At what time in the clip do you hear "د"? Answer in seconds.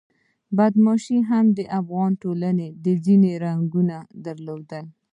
1.57-1.59